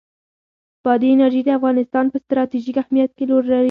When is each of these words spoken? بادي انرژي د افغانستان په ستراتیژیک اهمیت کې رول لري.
بادي 0.83 1.07
انرژي 1.13 1.41
د 1.45 1.49
افغانستان 1.59 2.05
په 2.09 2.17
ستراتیژیک 2.23 2.77
اهمیت 2.83 3.11
کې 3.17 3.23
رول 3.29 3.43
لري. 3.51 3.59